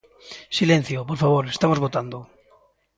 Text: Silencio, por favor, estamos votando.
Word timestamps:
Silencio, 0.59 0.99
por 1.09 1.17
favor, 1.23 1.43
estamos 1.47 1.79
votando. 1.85 2.17